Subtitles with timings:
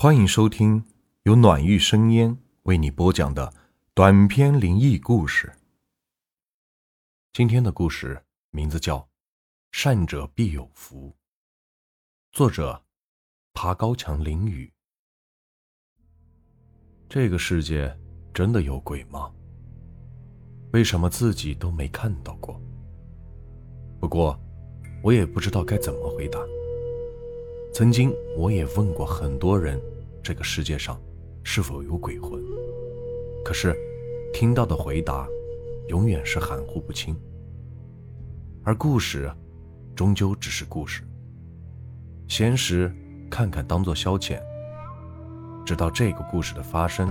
[0.00, 0.84] 欢迎收听
[1.24, 3.52] 由暖玉生烟为你播讲的
[3.94, 5.52] 短篇灵异故事。
[7.32, 8.98] 今天的故事名字叫
[9.72, 11.10] 《善者必有福》，
[12.30, 12.80] 作者
[13.52, 14.72] 爬高墙淋雨。
[17.08, 17.92] 这个世界
[18.32, 19.34] 真的有鬼吗？
[20.72, 22.54] 为什么自己都没看到过？
[23.98, 24.38] 不过，
[25.02, 26.38] 我也不知道该怎么回答。
[27.78, 29.80] 曾经我也问过很多人，
[30.20, 31.00] 这个世界上
[31.44, 32.42] 是否有鬼魂？
[33.44, 33.72] 可是
[34.34, 35.28] 听到的回答
[35.86, 37.16] 永远是含糊不清。
[38.64, 39.30] 而故事
[39.94, 41.04] 终究只是故事，
[42.26, 42.92] 闲时
[43.30, 44.42] 看看当做消遣。
[45.64, 47.08] 直到这个故事的发生，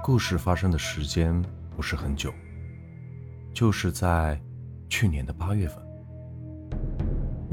[0.00, 1.44] 故事发生的时间
[1.74, 2.32] 不是很久，
[3.52, 4.40] 就是在
[4.88, 5.82] 去年的八月份。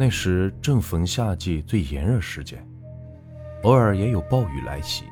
[0.01, 2.59] 那时正逢夏季最炎热时节，
[3.61, 5.03] 偶尔也有暴雨来袭。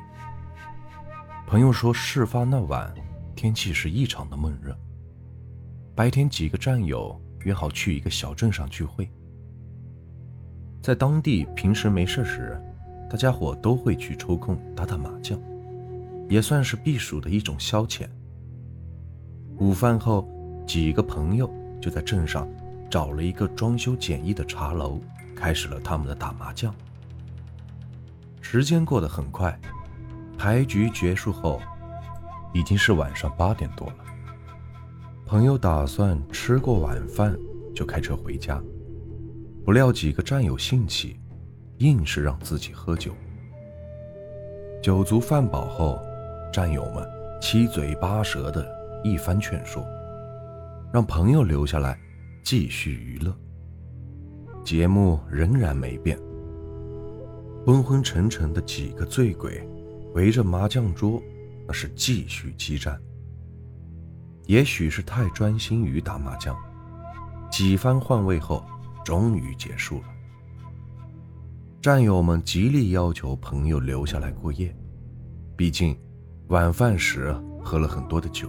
[1.46, 2.92] 朋友说，事发那晚
[3.36, 4.76] 天气是异常的闷热。
[5.94, 9.08] 白天几个战友约好去一个小镇上聚会，
[10.82, 12.60] 在当地平时没事时，
[13.08, 15.40] 大家伙都会去抽空打打麻将，
[16.28, 18.08] 也算是避暑的一种消遣。
[19.58, 20.28] 午饭后，
[20.66, 21.48] 几个朋友
[21.80, 22.44] 就在镇上。
[22.90, 25.00] 找了一个装修简易的茶楼，
[25.36, 26.74] 开始了他们的打麻将。
[28.40, 29.56] 时间过得很快，
[30.36, 31.60] 牌局结束后，
[32.52, 33.94] 已经是晚上八点多了。
[35.24, 37.38] 朋友打算吃过晚饭
[37.72, 38.60] 就开车回家，
[39.64, 41.20] 不料几个战友兴起，
[41.78, 43.12] 硬是让自己喝酒。
[44.82, 45.96] 酒足饭饱后，
[46.52, 47.08] 战友们
[47.40, 48.68] 七嘴八舌的
[49.04, 49.86] 一番劝说，
[50.92, 51.96] 让朋友留下来。
[52.42, 53.36] 继续娱乐，
[54.64, 56.18] 节目仍然没变。
[57.64, 59.62] 昏昏沉沉的几个醉鬼
[60.14, 61.22] 围着麻将桌，
[61.66, 62.98] 那是继续激战。
[64.46, 66.56] 也许是太专心于打麻将，
[67.50, 68.64] 几番换位后，
[69.04, 70.04] 终于结束了。
[71.80, 74.74] 战友们极力要求朋友留下来过夜，
[75.56, 75.96] 毕竟
[76.48, 77.32] 晚饭时
[77.62, 78.48] 喝了很多的酒。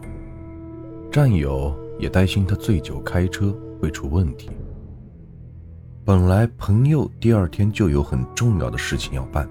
[1.11, 3.55] 战友也担心他醉酒开车。
[3.81, 4.51] 会出问题。
[6.05, 9.49] 本来朋友第二天就有很重要的事情要办，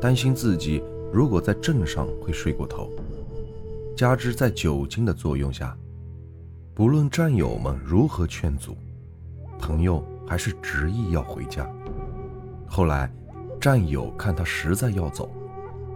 [0.00, 0.80] 担心自己
[1.12, 2.88] 如果在镇上会睡过头，
[3.96, 5.76] 加之在酒精的作用下，
[6.72, 8.76] 不论战友们如何劝阻，
[9.58, 11.68] 朋友还是执意要回家。
[12.68, 13.12] 后来，
[13.60, 15.28] 战友看他实在要走，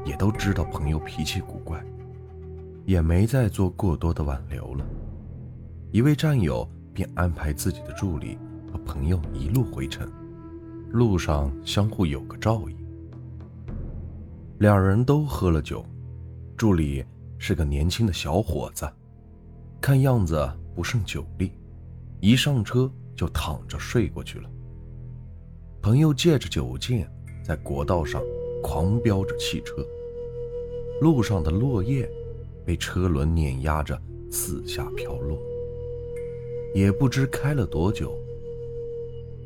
[0.05, 1.81] 也都知道朋友脾气古怪，
[2.85, 4.85] 也没再做过多的挽留了。
[5.93, 6.69] 一位战友。
[6.97, 8.39] 便安排自己的助理
[8.73, 10.11] 和朋友一路回城，
[10.91, 12.77] 路上相互有个照应。
[14.61, 15.85] 两人都喝了酒，
[16.57, 17.05] 助理
[17.37, 18.91] 是个年轻的小伙子，
[19.79, 21.53] 看样子不胜酒力，
[22.19, 24.49] 一上车就躺着睡过去了。
[25.83, 27.07] 朋友借着酒劲，
[27.45, 28.23] 在国道上
[28.63, 29.87] 狂飙着汽车，
[31.03, 32.11] 路上的落叶
[32.65, 35.39] 被车轮碾压着四下飘落。
[36.75, 38.15] 也不知开了多久，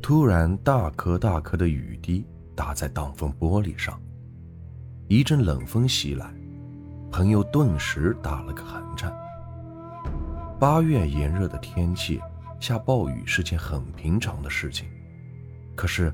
[0.01, 3.99] 突然大颗大颗的雨滴打在挡风玻璃上，
[5.07, 6.33] 一阵冷风袭来，
[7.09, 9.13] 朋友顿时打了个寒颤。
[10.59, 12.19] 八月炎热的天气
[12.59, 14.87] 下暴雨是件很平常的事情，
[15.75, 16.13] 可是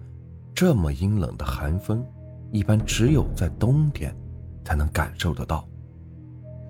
[0.54, 2.06] 这么阴冷的寒风，
[2.52, 4.16] 一般只有在冬天
[4.64, 5.68] 才能感受得到。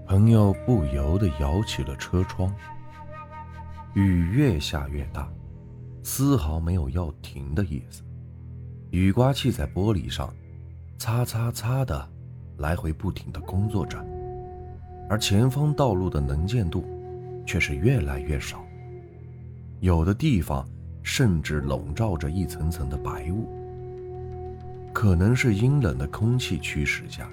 [0.08, 2.54] 朋友不由得摇起了车窗。
[3.98, 5.28] 雨越下越大，
[6.04, 8.04] 丝毫没有要停的意思。
[8.92, 10.32] 雨刮器在玻璃上
[11.00, 12.08] 擦擦擦的
[12.58, 13.98] 来回不停的工作着，
[15.10, 16.86] 而前方道路的能见度
[17.44, 18.64] 却是越来越少，
[19.80, 20.64] 有的地方
[21.02, 23.50] 甚至笼罩着一层层的白雾。
[24.94, 27.28] 可能是阴冷的空气驱使下，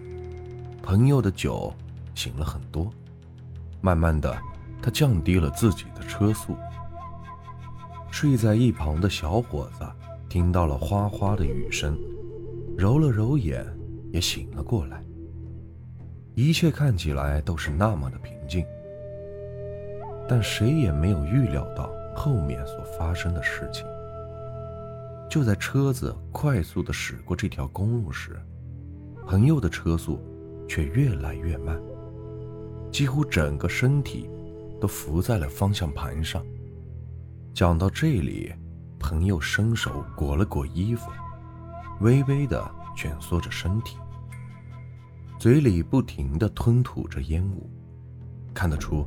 [0.82, 1.74] 朋友的酒
[2.14, 2.90] 醒了很多，
[3.82, 4.34] 慢慢的。
[4.82, 5.84] 他降低了自己
[6.16, 6.56] 车速。
[8.08, 9.84] 睡在一旁的小伙子
[10.28, 11.98] 听到了哗哗的雨声，
[12.78, 13.66] 揉了揉眼，
[14.12, 15.02] 也醒了过来。
[16.36, 18.64] 一切看起来都是那么的平静，
[20.28, 23.84] 但谁也没有预料到后面所发生的事情。
[25.28, 28.40] 就在车子快速的驶过这条公路时，
[29.26, 30.20] 朋友的车速
[30.68, 31.76] 却越来越慢，
[32.92, 34.30] 几乎整个身体。
[34.84, 36.44] 都伏在了方向盘上。
[37.54, 38.52] 讲到这里，
[38.98, 41.10] 朋友伸手裹了裹衣服，
[42.00, 43.96] 微微的蜷缩着身体，
[45.38, 47.66] 嘴里不停的吞吐着烟雾，
[48.52, 49.06] 看得出，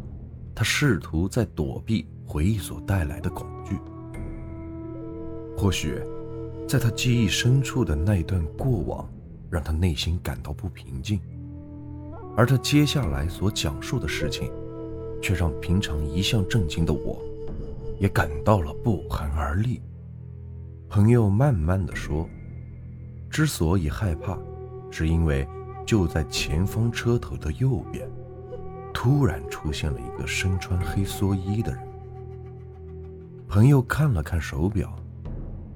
[0.55, 3.77] 他试图在躲避回忆所带来的恐惧。
[5.55, 6.01] 或许，
[6.67, 9.07] 在他记忆深处的那段过往，
[9.47, 11.21] 让他内心感到不平静，
[12.35, 14.51] 而他接下来所讲述的事情，
[15.21, 17.21] 却让平常一向正经的我，
[17.99, 19.81] 也感到了不寒而栗。
[20.89, 22.27] 朋友慢慢的说
[23.29, 24.37] ：“之所以害怕，
[24.89, 25.47] 是因为
[25.85, 28.09] 就在前方车头的右边，
[28.93, 31.81] 突然出现了一个身穿黑蓑衣的人。”
[33.47, 34.93] 朋友看了看手表。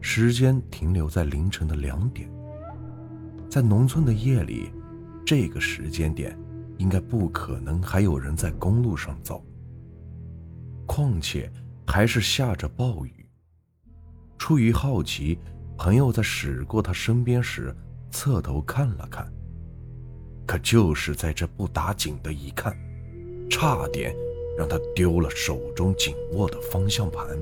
[0.03, 2.27] 时间停留在凌晨的两点，
[3.47, 4.71] 在农村的夜里，
[5.23, 6.35] 这个时间点
[6.81, 9.43] 应该不可能还有人在公路上走。
[10.87, 11.47] 况且
[11.85, 13.29] 还是下着暴雨。
[14.39, 15.37] 出于好奇，
[15.77, 17.71] 朋友在驶过他身边时
[18.09, 19.31] 侧头看了看，
[20.47, 22.75] 可就是在这不打紧的一看，
[23.49, 24.15] 差点
[24.57, 27.37] 让他丢了手中紧握的方向盘。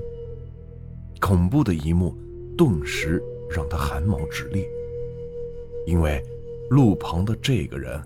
[1.21, 2.13] 恐怖的一幕。
[2.57, 4.65] 顿时让他汗毛直立，
[5.88, 6.21] 因为
[6.69, 7.97] 路旁的这个人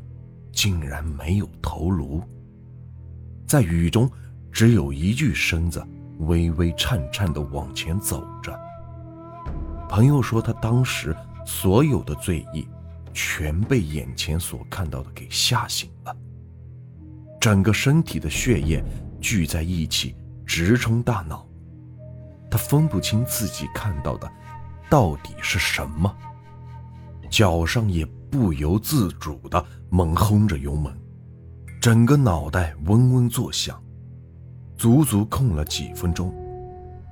[0.53, 2.23] 竟然没有头颅，
[3.45, 4.09] 在雨中
[4.51, 5.85] 只有一具身子
[6.19, 8.57] 微微颤颤地往前走着。
[9.89, 11.13] 朋友说，他当时
[11.45, 12.65] 所有的醉意
[13.13, 16.15] 全被眼前所看到的给吓醒了，
[17.41, 18.81] 整个身体的血液
[19.19, 20.15] 聚在一起
[20.45, 21.45] 直冲大脑，
[22.49, 24.31] 他分不清自己看到的。
[24.89, 26.15] 到底是什么？
[27.27, 30.91] 脚上也不由自主地猛轰着油门，
[31.79, 33.79] 整个脑袋嗡嗡作响，
[34.75, 36.33] 足足空了几分钟。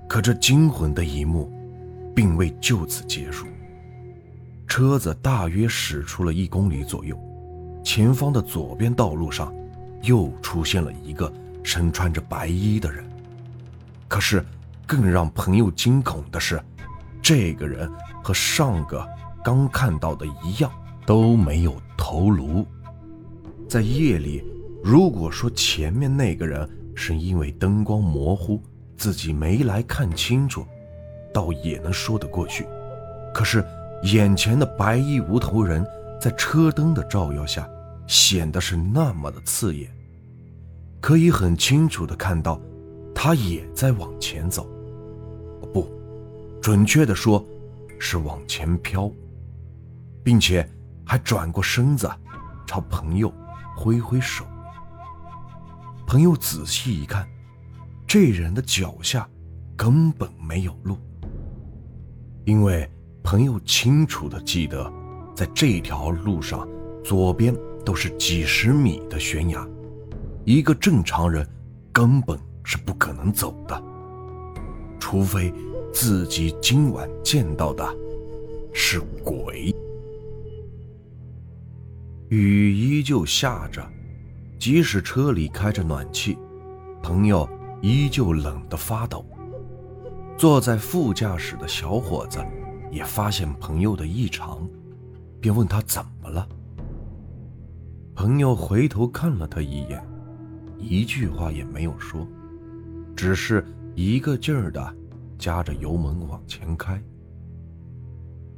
[0.09, 1.53] 可这惊魂的一幕，
[2.15, 3.45] 并未就此结束。
[4.65, 7.15] 车子大约驶出了一公里左右，
[7.83, 9.53] 前方的左边道路上，
[10.01, 11.31] 又出现了一个
[11.61, 13.05] 身穿着白衣的人。
[14.07, 14.43] 可是，
[14.87, 16.59] 更让朋友惊恐的是。
[17.21, 17.87] 这个人
[18.23, 19.07] 和上个
[19.43, 20.71] 刚看到的一样，
[21.05, 22.65] 都没有头颅。
[23.67, 24.43] 在夜里，
[24.83, 28.61] 如果说前面那个人是因为灯光模糊，
[28.97, 30.65] 自己没来看清楚，
[31.33, 32.65] 倒也能说得过去。
[33.33, 33.65] 可是
[34.03, 35.85] 眼前的白衣无头人，
[36.19, 37.67] 在车灯的照耀下，
[38.07, 39.89] 显得是那么的刺眼，
[40.99, 42.59] 可以很清楚的看到，
[43.15, 44.69] 他也在往前走。
[45.73, 45.87] 不。
[46.61, 47.43] 准确的说，
[47.97, 49.11] 是往前飘，
[50.23, 50.67] 并且
[51.11, 52.09] 还转过身子，
[52.65, 53.33] 朝朋友
[53.75, 54.45] 挥挥手。
[56.07, 57.27] 朋友仔细一看，
[58.07, 59.27] 这人的脚下
[59.75, 60.97] 根本没有路，
[62.45, 62.89] 因为
[63.21, 64.89] 朋友清楚的记得，
[65.35, 66.65] 在这条路上
[67.03, 67.53] 左边
[67.83, 69.67] 都是几十米的悬崖，
[70.45, 71.45] 一个正常人
[71.91, 73.83] 根本是不可能走的，
[74.97, 75.53] 除非。
[75.93, 77.85] 自己今晚见到的
[78.73, 79.75] 是鬼。
[82.31, 83.85] 雨依旧下着，
[84.57, 86.37] 即使车里开着暖气，
[87.03, 87.45] 朋友
[87.81, 89.25] 依旧冷得发抖。
[90.37, 92.39] 坐在副驾驶的小伙子
[92.89, 94.65] 也发现朋友的异常，
[95.41, 96.47] 便问他怎么了。
[98.15, 100.01] 朋友回头看了他一眼，
[100.77, 102.25] 一句话也没有说，
[103.13, 104.95] 只是一个劲儿的。
[105.37, 107.01] 夹着油门往前开，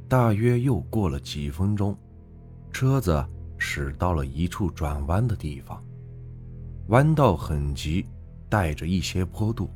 [0.06, 1.96] 大约又过了几分钟，
[2.70, 3.24] 车子
[3.58, 5.82] 驶到了一处转弯的地方。
[6.88, 8.06] 弯道很急，
[8.48, 9.70] 带着一些坡度。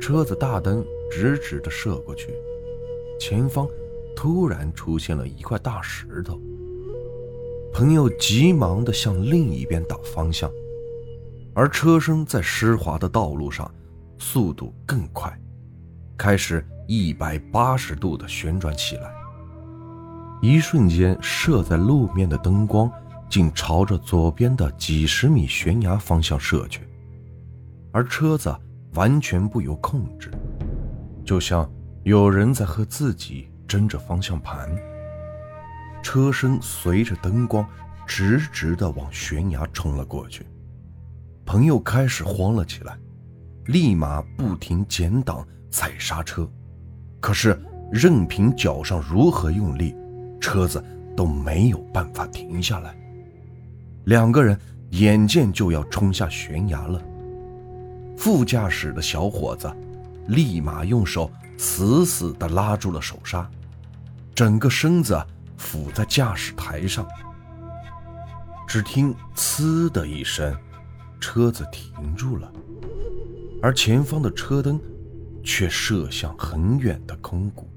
[0.00, 2.34] 车子大灯直直的射过去，
[3.20, 3.68] 前方
[4.16, 6.40] 突然出现了一块大石头。
[7.72, 10.50] 朋友急忙的向另一边打方向，
[11.54, 13.72] 而车身在湿滑的道路上，
[14.18, 15.38] 速度更快。
[16.18, 19.14] 开始一百八十度的旋转起来，
[20.42, 22.90] 一瞬间，射在路面的灯光
[23.30, 26.80] 竟朝着左边的几十米悬崖方向射去，
[27.92, 28.52] 而车子
[28.94, 30.32] 完全不由控制，
[31.24, 31.70] 就像
[32.02, 34.68] 有人在和自己争着方向盘。
[36.02, 37.64] 车身随着灯光
[38.04, 40.44] 直直的往悬崖冲了过去，
[41.46, 42.98] 朋友开始慌了起来，
[43.66, 45.46] 立马不停减档。
[45.70, 46.46] 踩刹车，
[47.18, 47.58] 可是
[47.90, 49.96] 任凭脚上如何用力，
[50.42, 50.84] 车子
[51.16, 52.94] 都没有办法停下来。
[54.04, 54.58] 两个人
[54.90, 57.00] 眼见就要冲下悬崖了，
[58.18, 59.72] 副驾驶的小伙子
[60.26, 63.48] 立马用手死死地拉住了手刹，
[64.34, 65.18] 整个身子
[65.56, 67.06] 伏在驾驶台上。
[68.66, 70.56] 只听“呲”的一声，
[71.20, 72.50] 车子停住了，
[73.62, 74.80] 而前方的车灯
[75.44, 77.68] 却射向很远的空谷，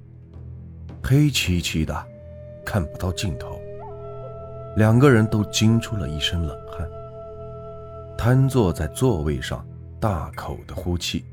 [1.04, 2.08] 黑漆漆的，
[2.66, 3.60] 看不到尽头。
[4.76, 6.86] 两个人都惊出了一身冷汗，
[8.18, 9.66] 瘫坐在座位上，
[10.00, 11.24] 大口的呼气，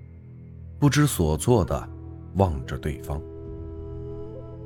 [0.78, 1.88] 不知所措的
[2.34, 3.20] 望着对方。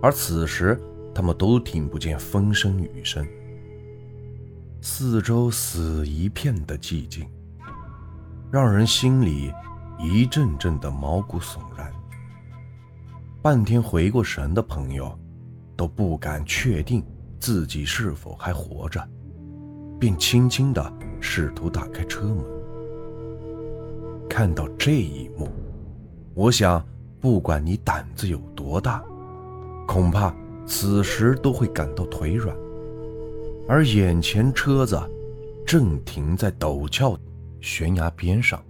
[0.03, 0.79] 而此时，
[1.15, 3.27] 他们都听不见风声雨声，
[4.83, 7.27] 四周死一片的寂静，
[8.51, 9.51] 让人心里
[9.99, 11.91] 一阵阵的毛骨悚然。
[13.41, 15.19] 半天回过神的朋友，
[15.77, 17.05] 都不敢确定
[17.39, 19.07] 自己是否还活着，
[20.01, 22.39] 便轻轻的试图打开车门。
[24.29, 25.49] 看到这一幕，
[26.35, 26.85] 我想，
[27.21, 29.03] 不管你胆子有多大。
[29.87, 30.35] 恐怕
[30.67, 32.57] 此时都会感到腿软，
[33.69, 35.01] 而眼前车子
[35.65, 37.17] 正停在陡峭
[37.61, 38.61] 悬崖边上，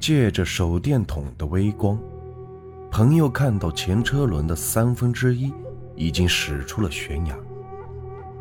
[0.00, 1.98] 借着手电筒的微光，
[2.90, 5.52] 朋友看到前车轮的三分之一
[5.96, 7.36] 已经驶出了悬崖，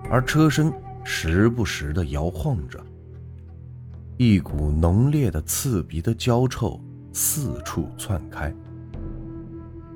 [0.09, 2.83] 而车身时不时的摇晃着，
[4.17, 6.79] 一股浓烈的刺鼻的焦臭
[7.11, 8.53] 四处窜开，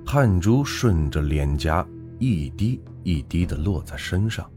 [0.06, 1.86] 汗珠顺着脸颊。
[2.20, 4.50] 一滴一滴的落在身上，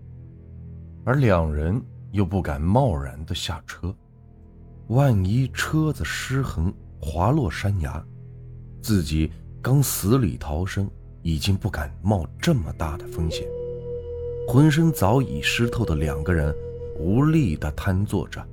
[1.05, 1.79] 而两人
[2.11, 3.95] 又不敢贸然的下车，
[4.89, 8.03] 万一车子失衡滑落山崖，
[8.81, 9.31] 自己
[9.61, 10.91] 刚死里逃生，
[11.23, 13.47] 已经不敢冒这么大的风险。
[14.49, 16.55] 浑身早已湿透的两个人
[16.99, 18.45] 无力的瘫坐着，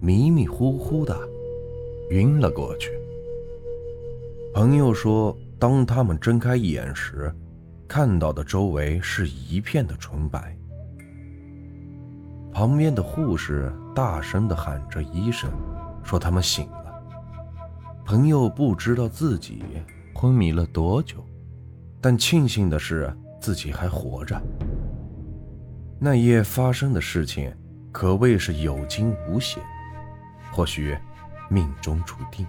[0.00, 1.18] 迷迷糊糊的
[2.10, 2.90] 晕了过去。
[4.54, 7.34] 朋友说，当他们睁开眼时。
[7.88, 10.56] 看到的周围是一片的纯白，
[12.50, 15.50] 旁边的护士大声的喊着医生，
[16.02, 17.02] 说他们醒了。
[18.02, 19.62] 朋友不知道自己
[20.14, 21.22] 昏迷了多久，
[22.02, 24.38] 但庆幸的是自己还活着。
[25.98, 27.50] 那夜发生的事情
[27.92, 29.62] 可谓是有惊无险，
[30.50, 30.98] 或许
[31.48, 32.44] 命中注定，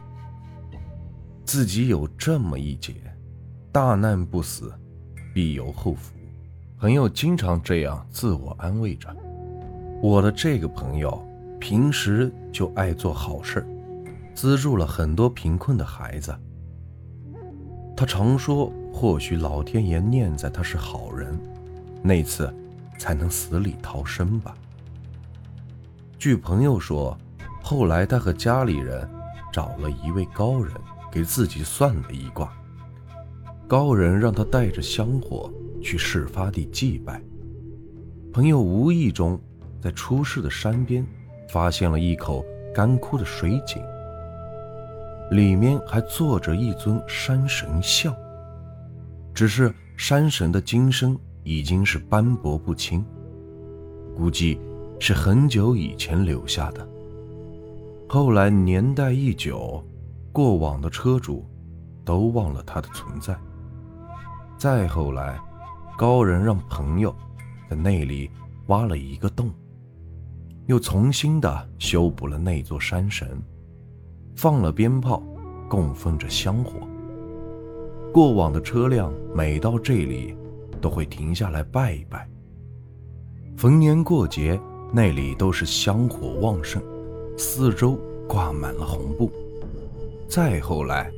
[1.46, 2.96] 自己有这么一劫，
[3.72, 4.74] 大难不死。
[5.36, 6.14] 必有后福，
[6.78, 9.10] 朋友经常这样自我安慰着。
[10.00, 11.28] 我的这个朋友
[11.60, 13.66] 平时就爱做好事
[14.36, 16.32] 资助了很多贫困的孩子。
[17.98, 21.38] 他常说，或许老天爷念在他是好人，
[22.04, 22.54] 那次
[23.00, 24.56] 才能死里逃生吧。
[26.20, 27.18] 据朋友说，
[27.62, 29.10] 后来他和家里人
[29.52, 30.72] 找了一位高人，
[31.12, 32.54] 给自己算了一卦。
[33.68, 37.20] 高人让他带着香火去事发地祭拜。
[38.32, 39.40] 朋友无意中
[39.82, 41.06] 在出事的山边
[41.50, 43.84] 发现了一口干枯的水井，
[45.32, 48.16] 里面还坐着一尊山神像，
[49.34, 53.04] 只是山神的金身已经是斑驳不清，
[54.16, 54.60] 估计
[55.00, 56.88] 是很久以前留下的。
[58.08, 59.84] 后来年代一久，
[60.32, 61.46] 过往的车主
[62.06, 63.36] 都忘了它的存在。
[64.56, 65.40] 再后来，
[65.98, 67.14] 高人让朋友
[67.68, 68.30] 在那里
[68.68, 69.52] 挖了一个洞，
[70.68, 73.42] 又重新的修补了那座山神，
[74.36, 75.24] 放了鞭炮，
[75.68, 76.88] 供奉着香火。
[78.14, 80.38] 过往的车辆每到这里，
[80.80, 82.30] 都会停下来拜一拜。
[83.58, 84.60] 逢年过节，
[84.94, 86.80] 那里都是香火旺盛，
[87.36, 89.32] 四周挂满了红布。
[90.30, 91.12] 再后来，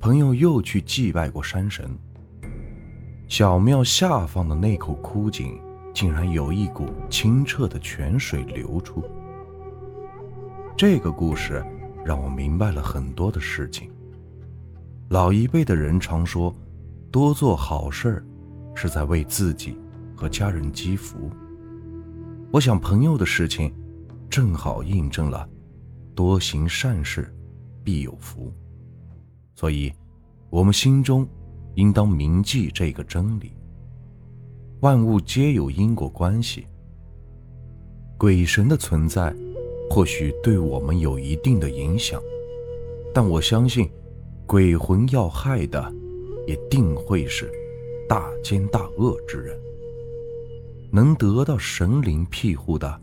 [0.00, 1.88] 朋友又去祭拜过山神。
[3.28, 5.56] 小庙下方的那口枯井，
[5.94, 9.04] 竟然有一股清澈的泉水流出。
[10.76, 11.64] 这个故事
[12.04, 13.88] 让我明白了很多的事情。
[15.10, 16.54] 老一辈的人常说，
[17.10, 18.24] 多做好事儿
[18.76, 19.76] 是在为自己
[20.14, 21.28] 和家人积福。
[22.52, 23.74] 我想朋友的事情，
[24.30, 25.48] 正好印证了
[26.14, 27.28] “多行善事，
[27.82, 28.52] 必有福”。
[29.56, 29.92] 所以，
[30.48, 31.28] 我们心中。
[31.76, 33.52] 应当铭记这个真理：
[34.80, 36.66] 万物皆有因果关系。
[38.18, 39.32] 鬼神的存在，
[39.88, 42.20] 或许对我们有一定的影响，
[43.14, 43.88] 但我相信，
[44.50, 45.94] 鬼魂要害的，
[46.44, 47.48] 也定会是
[48.08, 49.56] 大奸大恶之人。
[50.90, 53.00] 能得到神灵庇护的，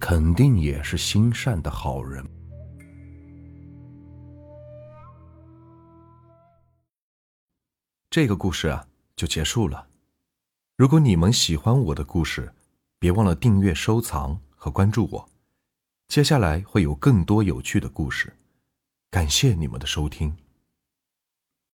[0.00, 2.24] 肯定也是心善的好人。
[8.08, 9.88] 这个故事啊，就结束了。
[10.74, 12.50] 如果你们喜欢我的故事，
[12.98, 15.28] 别忘了订阅、收藏和关注我。
[16.08, 18.32] 接下来会有更多有趣的故事，
[19.10, 20.34] 感谢你们的收听。